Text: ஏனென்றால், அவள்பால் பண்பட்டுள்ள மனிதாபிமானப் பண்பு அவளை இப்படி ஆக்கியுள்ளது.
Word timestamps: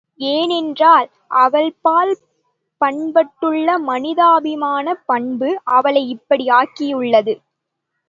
ஏனென்றால், 0.19 1.07
அவள்பால் 1.35 2.13
பண்பட்டுள்ள 2.81 3.79
மனிதாபிமானப் 3.87 5.05
பண்பு 5.05 5.61
அவளை 5.71 6.09
இப்படி 6.09 6.47
ஆக்கியுள்ளது. 6.51 7.35